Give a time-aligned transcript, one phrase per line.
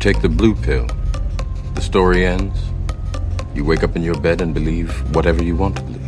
[0.00, 0.86] Take the blue pill.
[1.74, 2.56] The story ends.
[3.52, 5.98] You wake up in your bed and believe whatever you want to believe.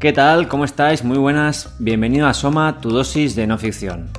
[0.00, 0.48] ¿Qué tal?
[0.48, 1.04] ¿Cómo estáis?
[1.04, 1.76] Muy buenas.
[1.78, 4.10] Bienvenido a Soma, tu dosis de no ficción.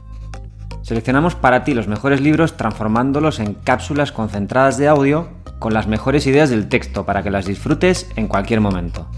[0.83, 5.27] Seleccionamos para ti los mejores libros transformándolos en cápsulas concentradas de audio
[5.59, 9.09] con las mejores ideas del texto para que las disfrutes en cualquier momento.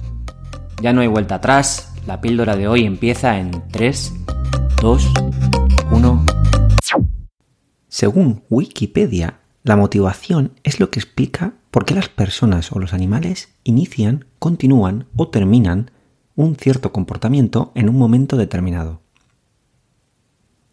[0.82, 4.14] Ya no hay vuelta atrás, la píldora de hoy empieza en 3,
[4.81, 5.12] 2,
[5.91, 6.26] 1.
[7.88, 13.50] Según Wikipedia, la motivación es lo que explica por qué las personas o los animales
[13.63, 15.90] inician, continúan o terminan
[16.36, 19.02] un cierto comportamiento en un momento determinado.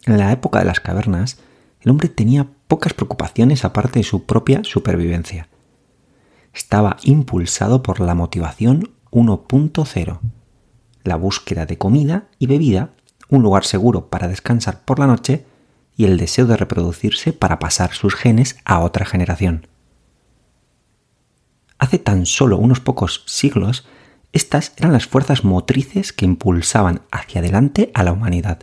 [0.05, 1.39] En la época de las cavernas,
[1.81, 5.49] el hombre tenía pocas preocupaciones aparte de su propia supervivencia.
[6.53, 10.21] Estaba impulsado por la motivación 1.0,
[11.05, 12.91] la búsqueda de comida y bebida,
[13.35, 15.45] un lugar seguro para descansar por la noche
[15.97, 19.67] y el deseo de reproducirse para pasar sus genes a otra generación.
[21.79, 23.87] Hace tan solo unos pocos siglos,
[24.33, 28.61] estas eran las fuerzas motrices que impulsaban hacia adelante a la humanidad.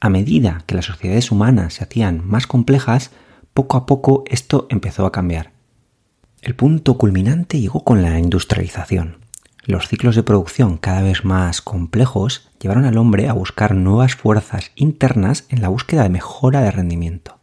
[0.00, 3.10] A medida que las sociedades humanas se hacían más complejas,
[3.54, 5.52] poco a poco esto empezó a cambiar.
[6.40, 9.21] El punto culminante llegó con la industrialización.
[9.64, 14.72] Los ciclos de producción cada vez más complejos llevaron al hombre a buscar nuevas fuerzas
[14.74, 17.38] internas en la búsqueda de mejora de rendimiento.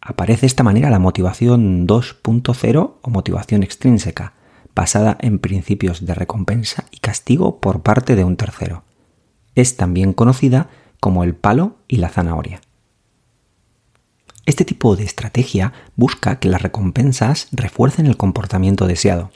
[0.00, 4.34] Aparece de esta manera la motivación 2.0 o motivación extrínseca,
[4.72, 8.84] basada en principios de recompensa y castigo por parte de un tercero.
[9.56, 12.60] Es también conocida como el palo y la zanahoria.
[14.46, 19.32] Este tipo de estrategia busca que las recompensas refuercen el comportamiento deseado.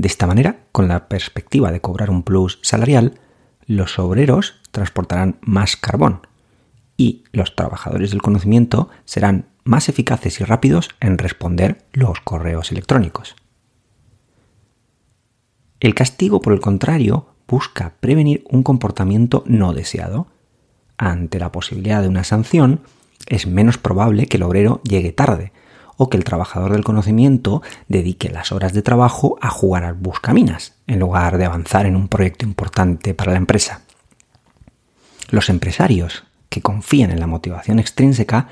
[0.00, 3.20] De esta manera, con la perspectiva de cobrar un plus salarial,
[3.66, 6.26] los obreros transportarán más carbón
[6.96, 13.36] y los trabajadores del conocimiento serán más eficaces y rápidos en responder los correos electrónicos.
[15.80, 20.28] El castigo, por el contrario, busca prevenir un comportamiento no deseado.
[20.96, 22.80] Ante la posibilidad de una sanción,
[23.26, 25.52] es menos probable que el obrero llegue tarde
[26.02, 30.72] o que el trabajador del conocimiento dedique las horas de trabajo a jugar al buscaminas,
[30.86, 33.82] en lugar de avanzar en un proyecto importante para la empresa.
[35.28, 38.48] Los empresarios que confían en la motivación extrínseca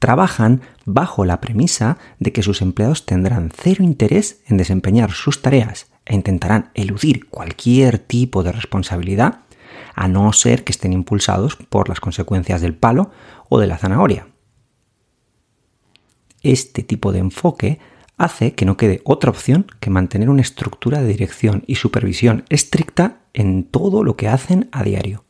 [0.00, 5.86] trabajan bajo la premisa de que sus empleados tendrán cero interés en desempeñar sus tareas
[6.04, 9.42] e intentarán eludir cualquier tipo de responsabilidad
[9.94, 13.12] a no ser que estén impulsados por las consecuencias del palo
[13.48, 14.26] o de la zanahoria.
[16.48, 17.78] Este tipo de enfoque
[18.16, 23.20] hace que no quede otra opción que mantener una estructura de dirección y supervisión estricta
[23.34, 25.26] en todo lo que hacen a diario.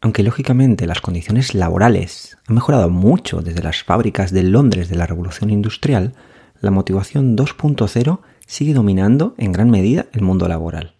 [0.00, 5.06] Aunque lógicamente las condiciones laborales han mejorado mucho desde las fábricas de Londres de la
[5.06, 6.14] Revolución Industrial,
[6.60, 10.96] la motivación 2.0 sigue dominando en gran medida el mundo laboral.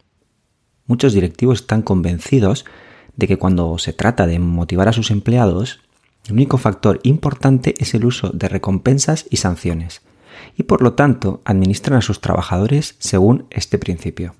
[0.87, 2.67] Muchos directivos están convencidos
[3.17, 5.81] de que cuando se trata de motivar a sus empleados,
[6.27, 10.03] el único factor importante es el uso de recompensas y sanciones,
[10.57, 14.35] y por lo tanto administran a sus trabajadores según este principio.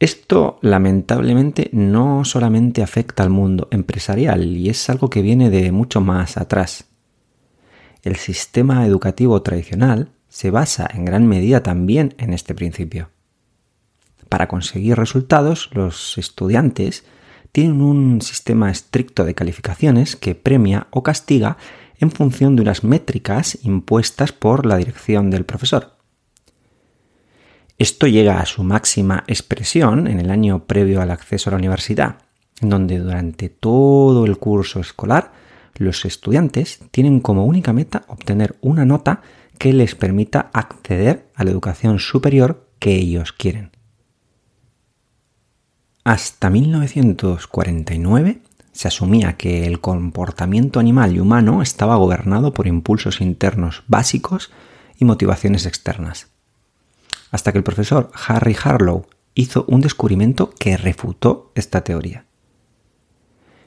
[0.00, 6.00] Esto lamentablemente no solamente afecta al mundo empresarial y es algo que viene de mucho
[6.00, 6.86] más atrás.
[8.02, 13.08] El sistema educativo tradicional se basa en gran medida también en este principio.
[14.28, 17.04] Para conseguir resultados, los estudiantes
[17.54, 21.56] tienen un sistema estricto de calificaciones que premia o castiga
[22.00, 25.92] en función de unas métricas impuestas por la dirección del profesor.
[27.78, 32.16] Esto llega a su máxima expresión en el año previo al acceso a la universidad,
[32.60, 35.30] donde durante todo el curso escolar
[35.76, 39.22] los estudiantes tienen como única meta obtener una nota
[39.58, 43.73] que les permita acceder a la educación superior que ellos quieren.
[46.04, 48.40] Hasta 1949
[48.72, 54.52] se asumía que el comportamiento animal y humano estaba gobernado por impulsos internos básicos
[54.98, 56.28] y motivaciones externas.
[57.30, 62.26] Hasta que el profesor Harry Harlow hizo un descubrimiento que refutó esta teoría.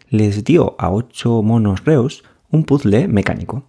[0.09, 3.65] Les dio a ocho monos reus un puzzle mecánico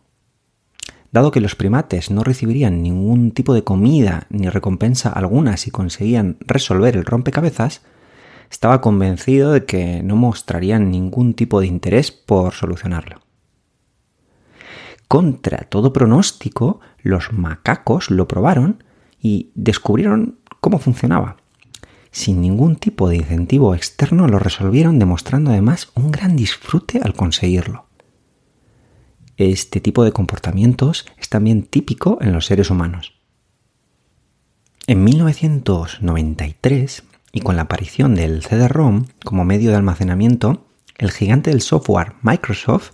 [1.10, 6.36] Dado que los primates no recibirían ningún tipo de comida ni recompensa alguna si conseguían
[6.40, 7.80] resolver el rompecabezas,
[8.50, 13.20] estaba convencido de que no mostrarían ningún tipo de interés por solucionarlo.
[15.08, 18.84] Contra todo pronóstico, los macacos lo probaron
[19.20, 21.36] y descubrieron cómo funcionaba.
[22.10, 27.84] sin ningún tipo de incentivo externo lo resolvieron demostrando además un gran disfrute al conseguirlo.
[29.36, 33.12] Este tipo de comportamientos es también típico en los seres humanos.
[34.86, 37.02] En 1993,
[37.32, 40.64] y con la aparición del CD-ROM como medio de almacenamiento,
[40.96, 42.90] el gigante del software Microsoft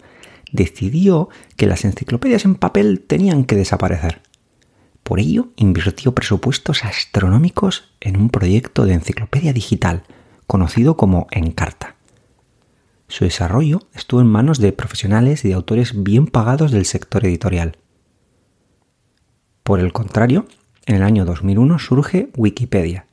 [0.52, 4.22] decidió que las enciclopedias en papel tenían que desaparecer.
[5.02, 10.04] Por ello, invirtió presupuestos astronómicos en un proyecto de enciclopedia digital,
[10.46, 11.96] conocido como Encarta.
[13.08, 17.76] Su desarrollo estuvo en manos de profesionales y de autores bien pagados del sector editorial.
[19.62, 20.46] Por el contrario,
[20.86, 23.06] en el año 2001 surge Wikipedia.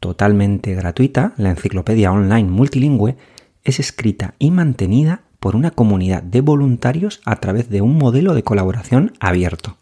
[0.00, 3.16] Totalmente gratuita, la enciclopedia online multilingüe
[3.62, 8.42] es escrita y mantenida por una comunidad de voluntarios a través de un modelo de
[8.42, 9.76] colaboración abierto.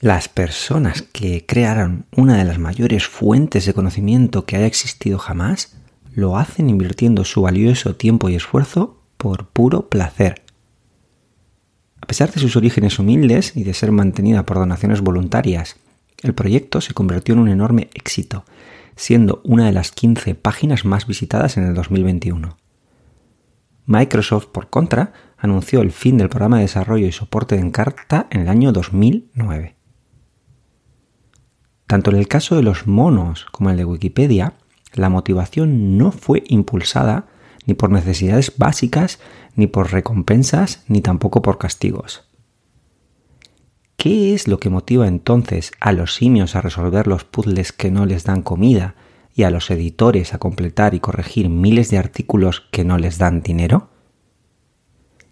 [0.00, 5.76] Las personas que crearon una de las mayores fuentes de conocimiento que haya existido jamás
[6.14, 10.42] lo hacen invirtiendo su valioso tiempo y esfuerzo por puro placer.
[12.00, 15.76] A pesar de sus orígenes humildes y de ser mantenida por donaciones voluntarias,
[16.22, 18.44] el proyecto se convirtió en un enorme éxito,
[18.96, 22.56] siendo una de las 15 páginas más visitadas en el 2021.
[23.86, 28.42] Microsoft, por contra, anunció el fin del programa de desarrollo y soporte de Encarta en
[28.42, 29.76] el año 2009.
[31.86, 34.54] Tanto en el caso de los monos como en el de Wikipedia,
[34.92, 37.26] la motivación no fue impulsada
[37.64, 39.20] ni por necesidades básicas,
[39.54, 42.27] ni por recompensas, ni tampoco por castigos.
[43.98, 48.06] ¿Qué es lo que motiva entonces a los simios a resolver los puzzles que no
[48.06, 48.94] les dan comida
[49.34, 53.42] y a los editores a completar y corregir miles de artículos que no les dan
[53.42, 53.88] dinero?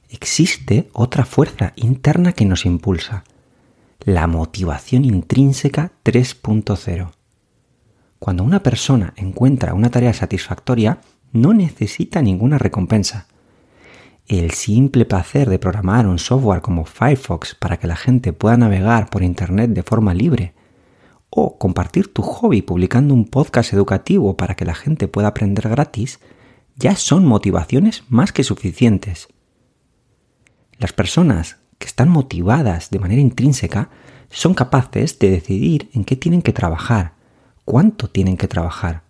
[0.08, 3.22] Existe otra fuerza interna que nos impulsa,
[4.00, 7.12] la motivación intrínseca 3.0.
[8.18, 10.98] Cuando una persona encuentra una tarea satisfactoria,
[11.30, 13.28] no necesita ninguna recompensa.
[14.28, 19.08] El simple placer de programar un software como Firefox para que la gente pueda navegar
[19.08, 20.52] por Internet de forma libre,
[21.30, 26.18] o compartir tu hobby publicando un podcast educativo para que la gente pueda aprender gratis,
[26.74, 29.28] ya son motivaciones más que suficientes.
[30.76, 33.90] Las personas que están motivadas de manera intrínseca
[34.30, 37.12] son capaces de decidir en qué tienen que trabajar,
[37.64, 39.04] cuánto tienen que trabajar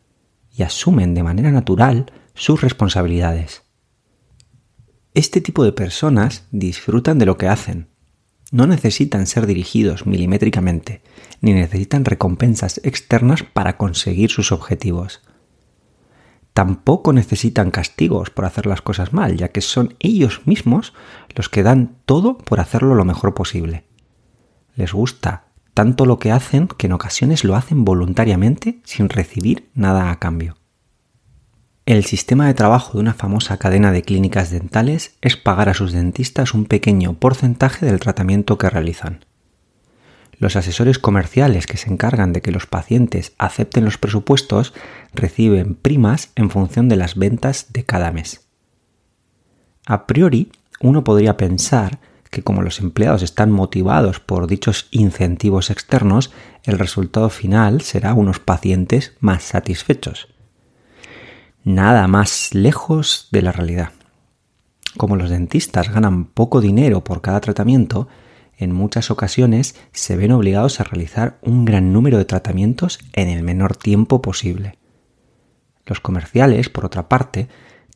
[0.54, 3.65] y asumen de manera natural sus responsabilidades.
[5.16, 7.88] Este tipo de personas disfrutan de lo que hacen.
[8.52, 11.00] No necesitan ser dirigidos milimétricamente,
[11.40, 15.22] ni necesitan recompensas externas para conseguir sus objetivos.
[16.52, 20.92] Tampoco necesitan castigos por hacer las cosas mal, ya que son ellos mismos
[21.34, 23.86] los que dan todo por hacerlo lo mejor posible.
[24.74, 30.10] Les gusta tanto lo que hacen que en ocasiones lo hacen voluntariamente sin recibir nada
[30.10, 30.58] a cambio.
[31.86, 35.92] El sistema de trabajo de una famosa cadena de clínicas dentales es pagar a sus
[35.92, 39.24] dentistas un pequeño porcentaje del tratamiento que realizan.
[40.36, 44.74] Los asesores comerciales que se encargan de que los pacientes acepten los presupuestos
[45.14, 48.48] reciben primas en función de las ventas de cada mes.
[49.86, 50.50] A priori,
[50.80, 52.00] uno podría pensar
[52.32, 56.32] que como los empleados están motivados por dichos incentivos externos,
[56.64, 60.35] el resultado final será unos pacientes más satisfechos.
[61.66, 63.90] Nada más lejos de la realidad.
[64.96, 68.06] Como los dentistas ganan poco dinero por cada tratamiento,
[68.56, 73.42] en muchas ocasiones se ven obligados a realizar un gran número de tratamientos en el
[73.42, 74.78] menor tiempo posible.
[75.86, 77.48] Los comerciales, por otra parte,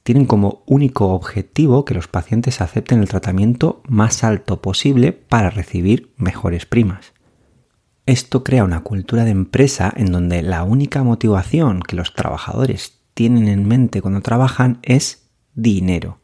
[0.03, 6.13] tienen como único objetivo que los pacientes acepten el tratamiento más alto posible para recibir
[6.17, 7.13] mejores primas.
[8.05, 13.49] Esto crea una cultura de empresa en donde la única motivación que los trabajadores tienen
[13.49, 16.21] en mente cuando trabajan es dinero,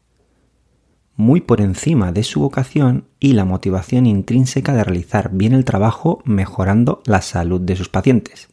[1.15, 6.23] muy por encima de su vocación y la motivación intrínseca de realizar bien el trabajo
[6.25, 8.49] mejorando la salud de sus pacientes.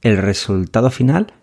[0.00, 1.34] El resultado final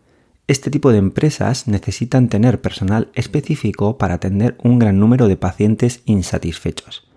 [0.47, 6.01] este tipo de empresas necesitan tener personal específico para atender un gran número de pacientes
[6.05, 7.07] insatisfechos.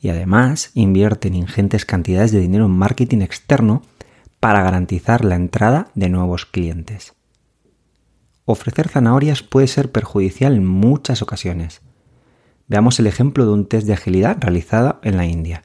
[0.00, 3.82] Y además invierten ingentes cantidades de dinero en marketing externo
[4.38, 7.14] para garantizar la entrada de nuevos clientes.
[8.44, 11.80] Ofrecer zanahorias puede ser perjudicial en muchas ocasiones.
[12.66, 15.62] Veamos el ejemplo de un test de agilidad realizado en la India.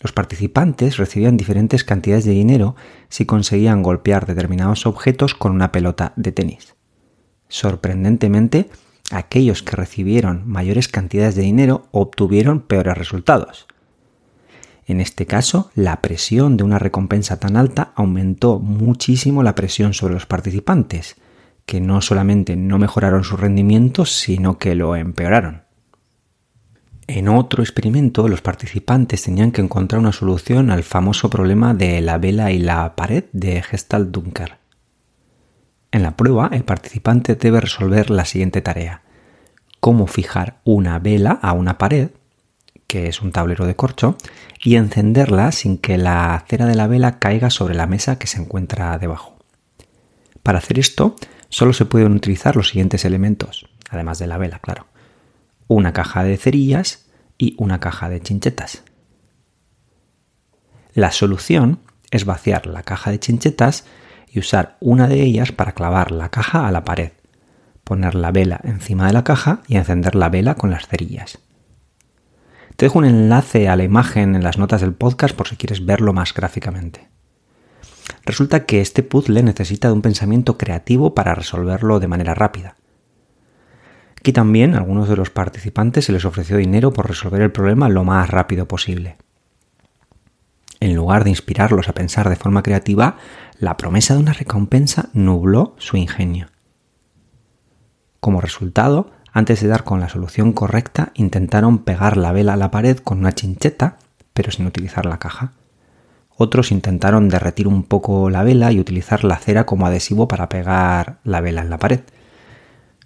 [0.00, 2.74] Los participantes recibían diferentes cantidades de dinero
[3.08, 6.74] si conseguían golpear determinados objetos con una pelota de tenis.
[7.48, 8.68] Sorprendentemente,
[9.12, 13.66] aquellos que recibieron mayores cantidades de dinero obtuvieron peores resultados.
[14.86, 20.14] En este caso, la presión de una recompensa tan alta aumentó muchísimo la presión sobre
[20.14, 21.16] los participantes,
[21.66, 25.64] que no solamente no mejoraron su rendimiento, sino que lo empeoraron.
[27.06, 32.16] En otro experimento, los participantes tenían que encontrar una solución al famoso problema de la
[32.16, 34.56] vela y la pared de Gestalt-Dunker.
[35.92, 39.02] En la prueba, el participante debe resolver la siguiente tarea.
[39.80, 42.08] Cómo fijar una vela a una pared,
[42.86, 44.16] que es un tablero de corcho,
[44.62, 48.40] y encenderla sin que la cera de la vela caiga sobre la mesa que se
[48.40, 49.36] encuentra debajo.
[50.42, 51.16] Para hacer esto,
[51.54, 54.86] solo se pueden utilizar los siguientes elementos, además de la vela, claro
[55.68, 57.06] una caja de cerillas
[57.38, 58.84] y una caja de chinchetas.
[60.92, 61.80] La solución
[62.10, 63.84] es vaciar la caja de chinchetas
[64.28, 67.12] y usar una de ellas para clavar la caja a la pared,
[67.82, 71.38] poner la vela encima de la caja y encender la vela con las cerillas.
[72.76, 75.84] Te dejo un enlace a la imagen en las notas del podcast por si quieres
[75.84, 77.08] verlo más gráficamente.
[78.24, 82.76] Resulta que este puzzle necesita de un pensamiento creativo para resolverlo de manera rápida.
[84.18, 87.88] Aquí también a algunos de los participantes se les ofreció dinero por resolver el problema
[87.88, 89.18] lo más rápido posible.
[90.80, 93.16] En lugar de inspirarlos a pensar de forma creativa,
[93.58, 96.48] la promesa de una recompensa nubló su ingenio.
[98.20, 102.70] Como resultado, antes de dar con la solución correcta, intentaron pegar la vela a la
[102.70, 103.98] pared con una chincheta,
[104.32, 105.52] pero sin utilizar la caja.
[106.36, 111.18] Otros intentaron derretir un poco la vela y utilizar la cera como adhesivo para pegar
[111.22, 112.00] la vela en la pared.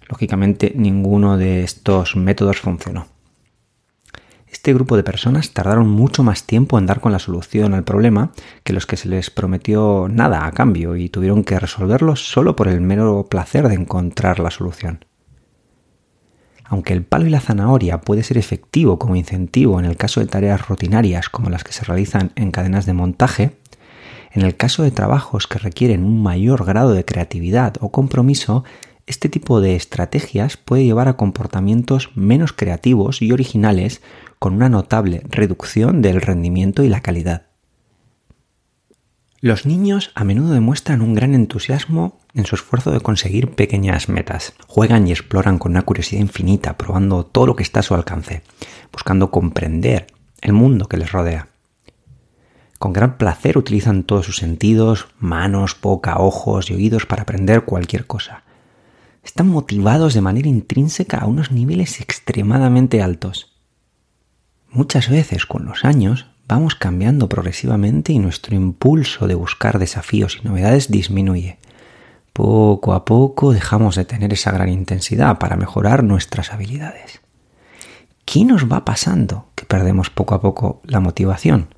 [0.07, 3.07] Lógicamente ninguno de estos métodos funcionó.
[4.47, 8.31] Este grupo de personas tardaron mucho más tiempo en dar con la solución al problema
[8.63, 12.67] que los que se les prometió nada a cambio y tuvieron que resolverlo solo por
[12.67, 15.05] el mero placer de encontrar la solución.
[16.69, 20.27] Aunque el palo y la zanahoria puede ser efectivo como incentivo en el caso de
[20.27, 23.57] tareas rutinarias como las que se realizan en cadenas de montaje,
[24.31, 28.63] en el caso de trabajos que requieren un mayor grado de creatividad o compromiso,
[29.07, 34.03] este tipo de estrategias puede llevar a comportamientos menos creativos y originales
[34.37, 37.48] con una notable reducción del rendimiento y la calidad.
[39.41, 44.53] Los niños a menudo demuestran un gran entusiasmo en su esfuerzo de conseguir pequeñas metas.
[44.67, 48.41] Juegan y exploran con una curiosidad infinita, probando todo lo que está a su alcance,
[48.91, 50.07] buscando comprender
[50.41, 51.47] el mundo que les rodea.
[52.77, 58.05] Con gran placer utilizan todos sus sentidos, manos, boca, ojos y oídos para aprender cualquier
[58.05, 58.43] cosa
[59.23, 63.53] están motivados de manera intrínseca a unos niveles extremadamente altos.
[64.69, 70.47] Muchas veces con los años vamos cambiando progresivamente y nuestro impulso de buscar desafíos y
[70.47, 71.59] novedades disminuye.
[72.33, 77.21] Poco a poco dejamos de tener esa gran intensidad para mejorar nuestras habilidades.
[78.25, 81.73] ¿Qué nos va pasando que perdemos poco a poco la motivación?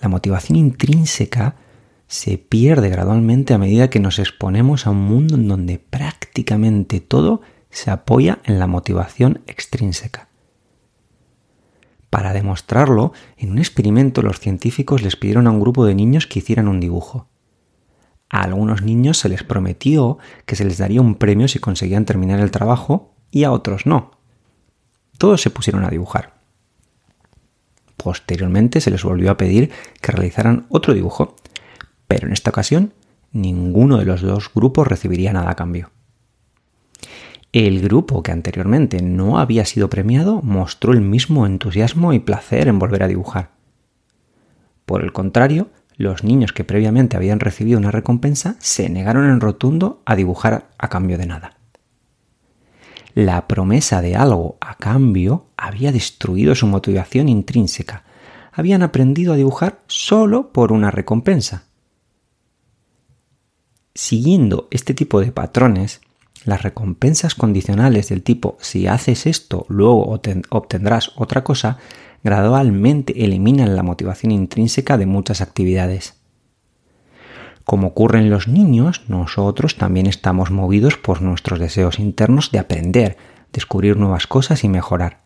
[0.00, 1.56] La motivación intrínseca
[2.06, 7.40] se pierde gradualmente a medida que nos exponemos a un mundo en donde prácticamente todo
[7.70, 10.28] se apoya en la motivación extrínseca.
[12.14, 16.38] Para demostrarlo, en un experimento los científicos les pidieron a un grupo de niños que
[16.38, 17.26] hicieran un dibujo.
[18.30, 22.38] A algunos niños se les prometió que se les daría un premio si conseguían terminar
[22.38, 24.12] el trabajo y a otros no.
[25.18, 26.34] Todos se pusieron a dibujar.
[27.96, 31.34] Posteriormente se les volvió a pedir que realizaran otro dibujo
[32.06, 32.92] pero en esta ocasión
[33.32, 35.90] ninguno de los dos grupos recibiría nada a cambio.
[37.54, 42.80] El grupo que anteriormente no había sido premiado mostró el mismo entusiasmo y placer en
[42.80, 43.52] volver a dibujar.
[44.84, 50.02] Por el contrario, los niños que previamente habían recibido una recompensa se negaron en rotundo
[50.04, 51.56] a dibujar a cambio de nada.
[53.14, 58.02] La promesa de algo a cambio había destruido su motivación intrínseca.
[58.50, 61.66] Habían aprendido a dibujar solo por una recompensa.
[63.94, 66.00] Siguiendo este tipo de patrones,
[66.44, 70.20] las recompensas condicionales del tipo si haces esto luego
[70.50, 71.78] obtendrás otra cosa
[72.22, 76.14] gradualmente eliminan la motivación intrínseca de muchas actividades.
[77.64, 83.16] Como ocurre en los niños, nosotros también estamos movidos por nuestros deseos internos de aprender,
[83.52, 85.22] descubrir nuevas cosas y mejorar.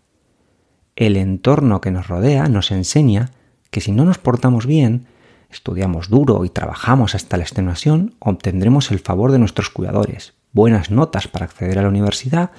[0.94, 3.30] El entorno que nos rodea nos enseña
[3.70, 5.06] que si no nos portamos bien,
[5.50, 11.28] estudiamos duro y trabajamos hasta la extenuación, obtendremos el favor de nuestros cuidadores, buenas notas
[11.28, 12.50] para acceder a la universidad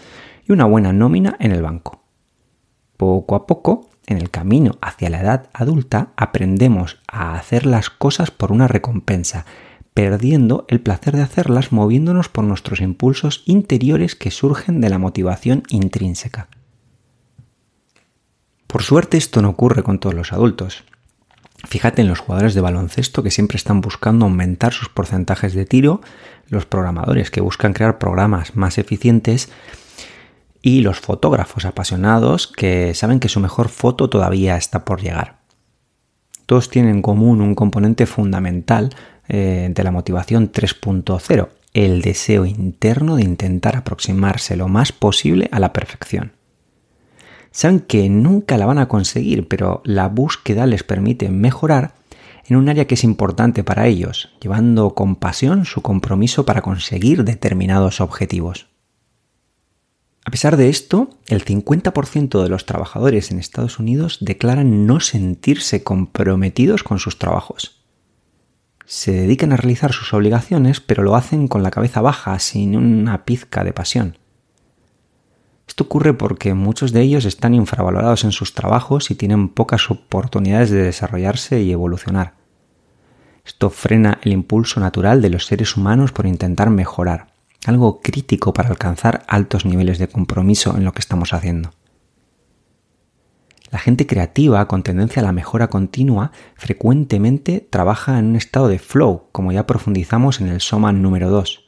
[0.47, 2.05] y una buena nómina en el banco.
[2.95, 8.31] Poco a poco, en el camino hacia la edad adulta, aprendemos a hacer las cosas
[8.31, 9.45] por una recompensa,
[9.93, 15.63] perdiendo el placer de hacerlas moviéndonos por nuestros impulsos interiores que surgen de la motivación
[15.67, 16.47] intrínseca.
[18.65, 20.85] Por suerte esto no ocurre con todos los adultos.
[21.67, 26.01] Fíjate en los jugadores de baloncesto que siempre están buscando aumentar sus porcentajes de tiro,
[26.47, 29.49] los programadores que buscan crear programas más eficientes
[30.61, 35.39] y los fotógrafos apasionados que saben que su mejor foto todavía está por llegar.
[36.45, 38.89] Todos tienen en común un componente fundamental
[39.27, 45.59] eh, de la motivación 3.0, el deseo interno de intentar aproximarse lo más posible a
[45.59, 46.38] la perfección.
[47.59, 51.93] Saben que nunca la van a conseguir, pero la búsqueda les permite mejorar
[52.45, 57.25] en un área que es importante para ellos, llevando con pasión su compromiso para conseguir
[57.25, 58.67] determinados objetivos.
[60.23, 65.83] A pesar de esto, el 50% de los trabajadores en Estados Unidos declaran no sentirse
[65.83, 67.83] comprometidos con sus trabajos.
[68.85, 73.25] Se dedican a realizar sus obligaciones, pero lo hacen con la cabeza baja, sin una
[73.25, 74.17] pizca de pasión.
[75.69, 80.71] Esto ocurre porque muchos de ellos están infravalorados en sus trabajos y tienen pocas oportunidades
[80.71, 82.33] de desarrollarse y evolucionar.
[83.45, 87.27] Esto frena el impulso natural de los seres humanos por intentar mejorar,
[87.67, 91.69] algo crítico para alcanzar altos niveles de compromiso en lo que estamos haciendo.
[93.69, 98.79] La gente creativa con tendencia a la mejora continua frecuentemente trabaja en un estado de
[98.79, 101.63] flow, como ya profundizamos en el Soma número 2.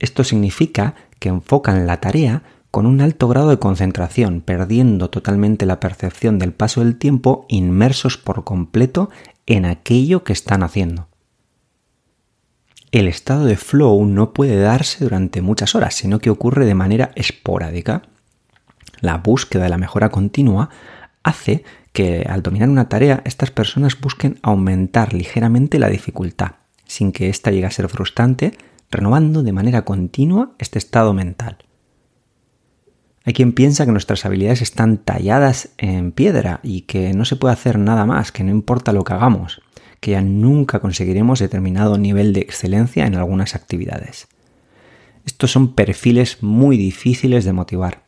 [0.00, 2.42] Esto significa que enfocan la tarea
[2.74, 8.18] con un alto grado de concentración, perdiendo totalmente la percepción del paso del tiempo, inmersos
[8.18, 9.10] por completo
[9.46, 11.06] en aquello que están haciendo.
[12.90, 17.12] El estado de flow no puede darse durante muchas horas, sino que ocurre de manera
[17.14, 18.02] esporádica.
[18.98, 20.68] La búsqueda de la mejora continua
[21.22, 21.62] hace
[21.92, 27.52] que al dominar una tarea estas personas busquen aumentar ligeramente la dificultad, sin que ésta
[27.52, 28.58] llegue a ser frustrante,
[28.90, 31.58] renovando de manera continua este estado mental.
[33.26, 37.54] Hay quien piensa que nuestras habilidades están talladas en piedra y que no se puede
[37.54, 39.62] hacer nada más, que no importa lo que hagamos,
[40.00, 44.28] que ya nunca conseguiremos determinado nivel de excelencia en algunas actividades.
[45.24, 48.02] Estos son perfiles muy difíciles de motivar.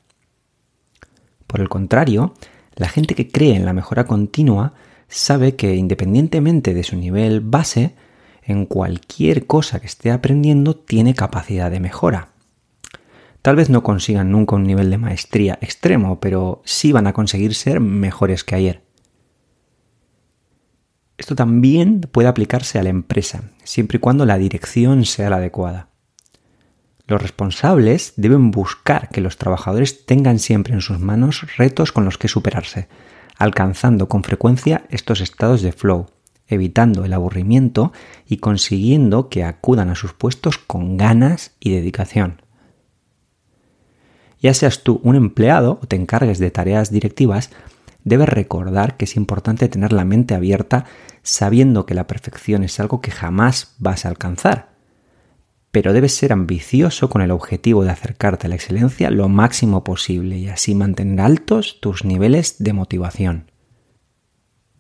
[1.47, 2.35] Por el contrario,
[2.75, 4.75] la gente que cree en la mejora continua
[5.09, 7.95] sabe que independientemente de su nivel base,
[8.43, 12.36] en cualquier cosa que esté aprendiendo tiene capacidad de mejora.
[13.47, 17.55] Tal vez no consigan nunca un nivel de maestría extremo, pero sí van a conseguir
[17.55, 18.83] ser mejores que ayer.
[21.17, 25.91] Esto también puede aplicarse a la empresa, siempre y cuando la dirección sea la adecuada.
[27.07, 32.19] Los responsables deben buscar que los trabajadores tengan siempre en sus manos retos con los
[32.19, 32.89] que superarse,
[33.37, 36.07] alcanzando con frecuencia estos estados de flow,
[36.49, 37.93] evitando el aburrimiento
[38.27, 42.45] y consiguiendo que acudan a sus puestos con ganas y dedicación.
[44.47, 47.51] Ya seas tú un empleado o te encargues de tareas directivas,
[48.05, 50.85] debes recordar que es importante tener la mente abierta
[51.25, 54.69] sabiendo que la perfección es algo que jamás vas a alcanzar.
[55.73, 60.39] Pero debes ser ambicioso con el objetivo de acercarte a la excelencia lo máximo posible
[60.39, 63.51] y así mantener altos tus niveles de motivación.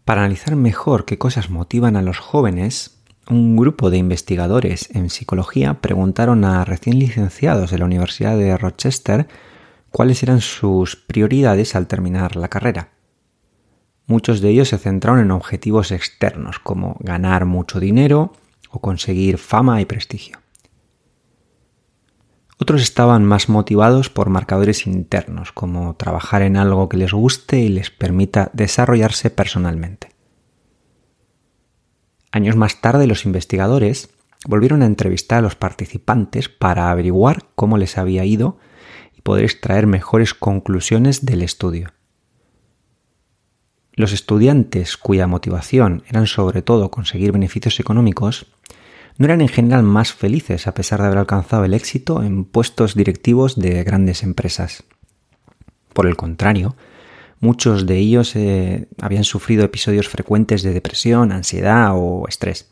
[0.04, 5.80] Para analizar mejor qué cosas motivan a los jóvenes, un grupo de investigadores en psicología
[5.80, 9.26] preguntaron a recién licenciados de la Universidad de Rochester
[9.96, 12.90] cuáles eran sus prioridades al terminar la carrera.
[14.04, 18.34] Muchos de ellos se centraron en objetivos externos como ganar mucho dinero
[18.68, 20.40] o conseguir fama y prestigio.
[22.58, 27.70] Otros estaban más motivados por marcadores internos, como trabajar en algo que les guste y
[27.70, 30.10] les permita desarrollarse personalmente.
[32.32, 34.10] Años más tarde los investigadores
[34.46, 38.58] volvieron a entrevistar a los participantes para averiguar cómo les había ido
[39.26, 41.90] poder extraer mejores conclusiones del estudio.
[43.92, 48.46] Los estudiantes cuya motivación eran sobre todo conseguir beneficios económicos
[49.18, 52.94] no eran en general más felices a pesar de haber alcanzado el éxito en puestos
[52.94, 54.84] directivos de grandes empresas.
[55.92, 56.76] Por el contrario,
[57.40, 62.68] muchos de ellos eh, habían sufrido episodios frecuentes de depresión, ansiedad o estrés.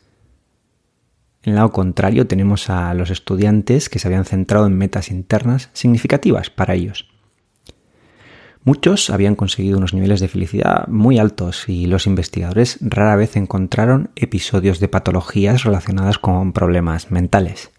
[1.45, 6.49] En lado contrario tenemos a los estudiantes que se habían centrado en metas internas significativas
[6.49, 7.07] para ellos.
[8.63, 14.09] Muchos habían conseguido unos niveles de felicidad muy altos y los investigadores rara vez encontraron
[14.15, 17.69] episodios de patologías relacionadas con problemas mentales.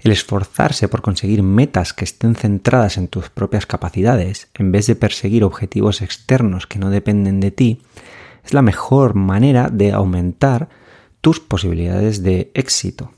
[0.00, 4.96] El esforzarse por conseguir metas que estén centradas en tus propias capacidades, en vez de
[4.96, 7.82] perseguir objetivos externos que no dependen de ti,
[8.44, 10.68] es la mejor manera de aumentar
[11.24, 13.10] tus posibilidades de éxito.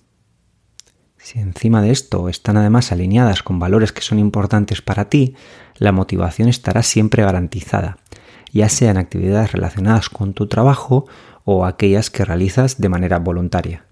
[1.16, 5.34] Si encima de esto están además alineadas con valores que son importantes para ti,
[5.74, 7.98] la motivación estará siempre garantizada,
[8.52, 11.08] ya sean actividades relacionadas con tu trabajo
[11.44, 13.86] o aquellas que realizas de manera voluntaria.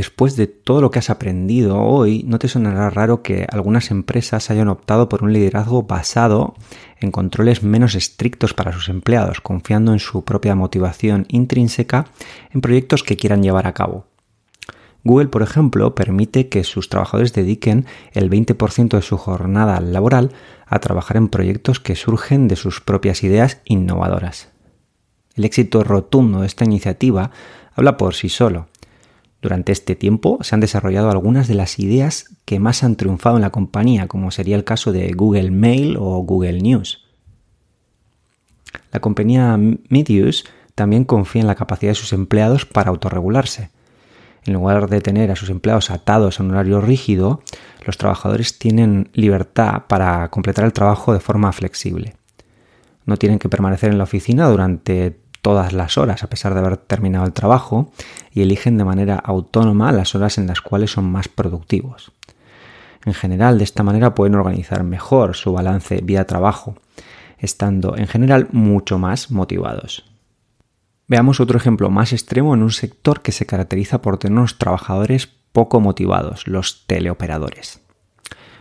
[0.00, 4.50] Después de todo lo que has aprendido hoy, no te sonará raro que algunas empresas
[4.50, 6.54] hayan optado por un liderazgo basado
[7.00, 12.06] en controles menos estrictos para sus empleados, confiando en su propia motivación intrínseca
[12.50, 14.06] en proyectos que quieran llevar a cabo.
[15.04, 20.32] Google, por ejemplo, permite que sus trabajadores dediquen el 20% de su jornada laboral
[20.64, 24.48] a trabajar en proyectos que surgen de sus propias ideas innovadoras.
[25.34, 27.32] El éxito rotundo de esta iniciativa
[27.74, 28.69] habla por sí solo
[29.42, 33.42] durante este tiempo se han desarrollado algunas de las ideas que más han triunfado en
[33.42, 37.06] la compañía, como sería el caso de Google Mail o Google News.
[38.92, 43.70] La compañía Medius también confía en la capacidad de sus empleados para autorregularse.
[44.44, 47.42] En lugar de tener a sus empleados atados a un horario rígido,
[47.84, 52.14] los trabajadores tienen libertad para completar el trabajo de forma flexible.
[53.06, 56.76] No tienen que permanecer en la oficina durante todas las horas a pesar de haber
[56.76, 57.92] terminado el trabajo
[58.32, 62.12] y eligen de manera autónoma las horas en las cuales son más productivos.
[63.04, 66.76] En general, de esta manera pueden organizar mejor su balance vida-trabajo,
[67.38, 70.04] estando en general mucho más motivados.
[71.08, 75.28] Veamos otro ejemplo más extremo en un sector que se caracteriza por tener unos trabajadores
[75.52, 77.80] poco motivados, los teleoperadores.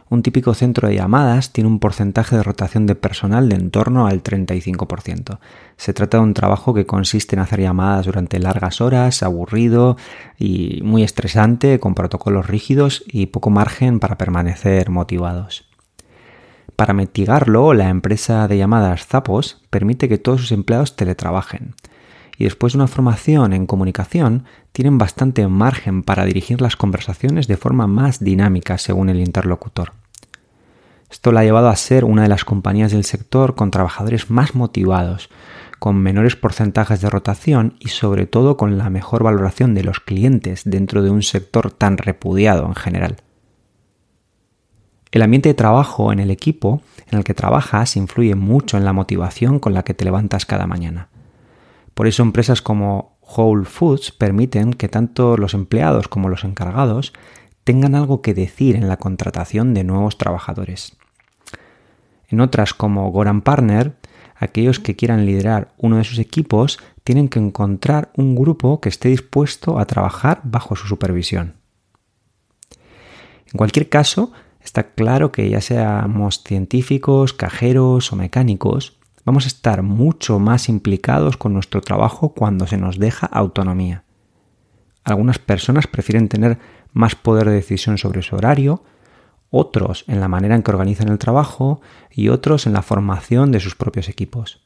[0.10, 4.08] Un típico centro de llamadas tiene un porcentaje de rotación de personal de en torno
[4.08, 5.38] al 35%.
[5.78, 9.98] Se trata de un trabajo que consiste en hacer llamadas durante largas horas, aburrido
[10.40, 15.70] y muy estresante, con protocolos rígidos y poco margen para permanecer motivados.
[16.76, 21.76] Para mitigarlo, la empresa de llamadas Zapos permite que todos sus empleados teletrabajen
[22.40, 27.58] y después de una formación en comunicación tienen bastante margen para dirigir las conversaciones de
[27.58, 29.92] forma más dinámica según el interlocutor.
[31.12, 34.56] Esto la ha llevado a ser una de las compañías del sector con trabajadores más
[34.56, 35.30] motivados,
[35.80, 40.62] con menores porcentajes de rotación y sobre todo con la mejor valoración de los clientes
[40.64, 43.18] dentro de un sector tan repudiado en general.
[45.12, 48.94] El ambiente de trabajo en el equipo en el que trabajas influye mucho en la
[48.94, 51.09] motivación con la que te levantas cada mañana.
[52.00, 57.12] Por eso empresas como Whole Foods permiten que tanto los empleados como los encargados
[57.66, 60.96] tengan algo que decir en la contratación de nuevos trabajadores.
[62.30, 63.98] En otras como Goran Partner,
[64.38, 69.10] aquellos que quieran liderar uno de sus equipos tienen que encontrar un grupo que esté
[69.10, 71.56] dispuesto a trabajar bajo su supervisión.
[73.52, 74.32] En cualquier caso,
[74.64, 81.38] está claro que ya seamos científicos, cajeros o mecánicos, vamos a estar mucho más implicados
[81.38, 84.04] con nuestro trabajo cuando se nos deja autonomía.
[85.04, 86.60] Algunas personas prefieren tener
[86.94, 88.84] más poder de decisión sobre su horario,
[89.50, 93.60] otros en la manera en que organizan el trabajo y otros en la formación de
[93.60, 94.62] sus propios equipos.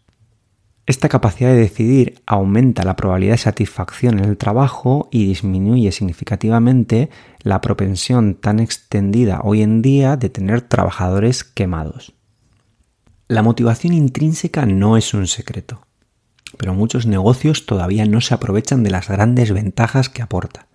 [0.86, 7.10] Esta capacidad de decidir aumenta la probabilidad de satisfacción en el trabajo y disminuye significativamente
[7.42, 12.14] la propensión tan extendida hoy en día de tener trabajadores quemados.
[13.30, 15.88] La motivación intrínseca no es un secreto,
[16.58, 20.68] pero muchos negocios todavía no se aprovechan de las grandes ventajas que aporta.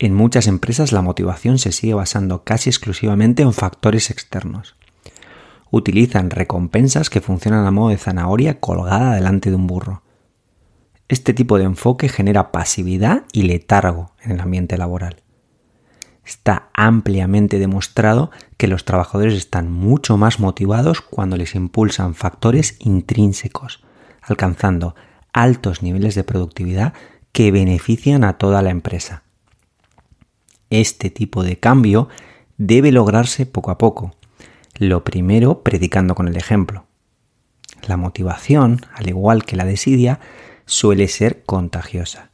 [0.00, 4.74] En muchas empresas la motivación se sigue basando casi exclusivamente en factores externos.
[5.70, 10.02] Utilizan recompensas que funcionan a modo de zanahoria colgada delante de un burro.
[11.06, 15.23] Este tipo de enfoque genera pasividad y letargo en el ambiente laboral.
[16.24, 23.84] Está ampliamente demostrado que los trabajadores están mucho más motivados cuando les impulsan factores intrínsecos,
[24.22, 24.94] alcanzando
[25.32, 26.94] altos niveles de productividad
[27.32, 29.22] que benefician a toda la empresa.
[30.70, 32.08] Este tipo de cambio
[32.56, 34.14] debe lograrse poco a poco.
[34.76, 36.86] Lo primero, predicando con el ejemplo.
[37.86, 40.20] La motivación, al igual que la desidia,
[40.64, 42.30] suele ser contagiosa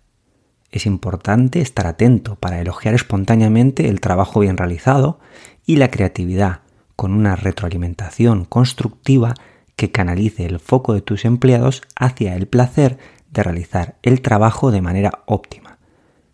[0.72, 5.18] es importante estar atento para elogiar espontáneamente el trabajo bien realizado
[5.66, 6.60] y la creatividad,
[6.96, 9.34] con una retroalimentación constructiva
[9.76, 12.98] que canalice el foco de tus empleados hacia el placer
[13.30, 15.78] de realizar el trabajo de manera óptima,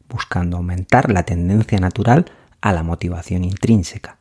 [0.08, 2.26] buscando aumentar la tendencia natural
[2.60, 4.18] a la motivación intrínseca.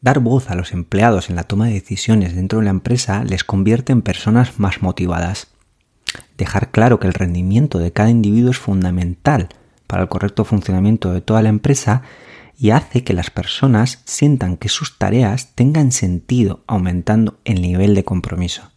[0.00, 3.42] Dar voz a los empleados en la toma de decisiones dentro de la empresa les
[3.42, 5.48] convierte en personas más motivadas
[6.36, 9.48] dejar claro que el rendimiento de cada individuo es fundamental
[9.86, 12.02] para el correcto funcionamiento de toda la empresa
[12.58, 18.04] y hace que las personas sientan que sus tareas tengan sentido aumentando el nivel de
[18.04, 18.70] compromiso.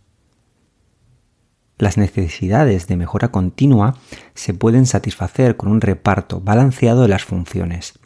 [1.77, 3.95] las necesidades de mejora continua
[4.35, 7.97] se pueden satisfacer con un reparto balanceado de las funciones.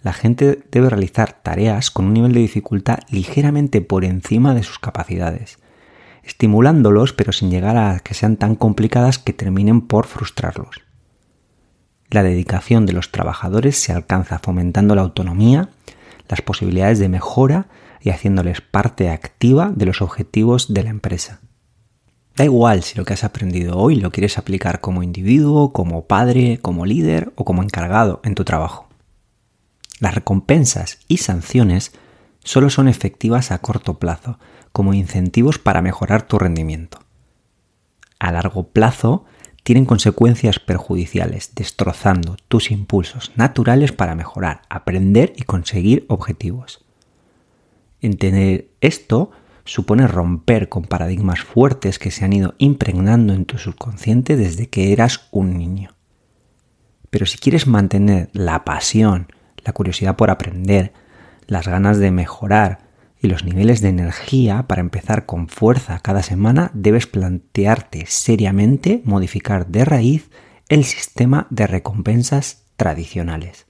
[0.00, 4.78] La gente debe realizar tareas con un nivel de dificultad ligeramente por encima de sus
[4.78, 5.58] capacidades,
[6.24, 10.82] estimulándolos pero sin llegar a que sean tan complicadas que terminen por frustrarlos.
[12.10, 15.70] La dedicación de los trabajadores se alcanza fomentando la autonomía,
[16.28, 17.66] las posibilidades de mejora
[18.00, 21.40] y haciéndoles parte activa de los objetivos de la empresa.
[22.36, 26.58] Da igual si lo que has aprendido hoy lo quieres aplicar como individuo, como padre,
[26.60, 28.88] como líder o como encargado en tu trabajo.
[30.00, 31.92] Las recompensas y sanciones
[32.42, 34.38] solo son efectivas a corto plazo,
[34.74, 36.98] como incentivos para mejorar tu rendimiento.
[38.18, 39.24] A largo plazo,
[39.62, 46.84] tienen consecuencias perjudiciales, destrozando tus impulsos naturales para mejorar, aprender y conseguir objetivos.
[48.00, 49.30] Entender esto
[49.64, 54.92] supone romper con paradigmas fuertes que se han ido impregnando en tu subconsciente desde que
[54.92, 55.94] eras un niño.
[57.10, 59.28] Pero si quieres mantener la pasión,
[59.64, 60.92] la curiosidad por aprender,
[61.46, 62.83] las ganas de mejorar
[63.24, 69.66] y los niveles de energía para empezar con fuerza cada semana, debes plantearte seriamente modificar
[69.66, 70.28] de raíz
[70.68, 73.66] el sistema de recompensas tradicionales.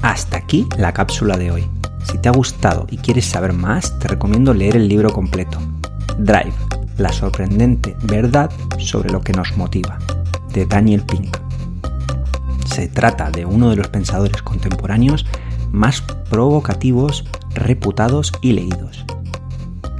[0.00, 1.64] Hasta aquí la cápsula de hoy.
[2.04, 5.58] Si te ha gustado y quieres saber más, te recomiendo leer el libro completo.
[6.18, 6.54] Drive,
[6.98, 9.98] la sorprendente verdad sobre lo que nos motiva,
[10.52, 11.49] de Daniel Pink.
[12.66, 15.26] Se trata de uno de los pensadores contemporáneos
[15.72, 19.04] más provocativos, reputados y leídos.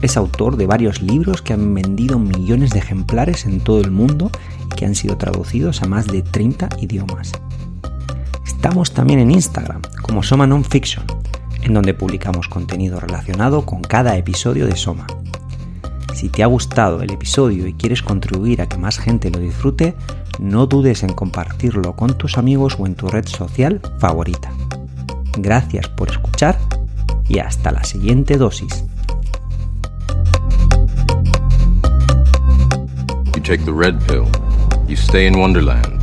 [0.03, 4.31] Es autor de varios libros que han vendido millones de ejemplares en todo el mundo
[4.67, 7.33] y que han sido traducidos a más de 30 idiomas.
[8.47, 11.05] Estamos también en Instagram como Soma Nonfiction,
[11.63, 15.07] en donde publicamos contenido relacionado con cada episodio de Soma.
[16.15, 19.95] Si te ha gustado el episodio y quieres contribuir a que más gente lo disfrute,
[20.39, 24.53] no dudes en compartirlo con tus amigos o en tu red social favorita.
[25.37, 26.59] Gracias por escuchar
[27.29, 28.85] y hasta la siguiente dosis.
[33.35, 34.27] You take the red pill,
[34.89, 36.01] you stay in Wonderland.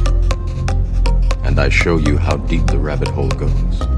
[1.48, 3.97] and I show you how deep the rabbit hole goes.